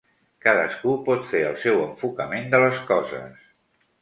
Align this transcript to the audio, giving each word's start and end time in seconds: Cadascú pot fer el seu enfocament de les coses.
Cadascú 0.45 0.93
pot 1.09 1.27
fer 1.33 1.41
el 1.49 1.59
seu 1.67 1.83
enfocament 1.83 2.49
de 2.55 2.63
les 2.65 2.81
coses. 2.89 3.47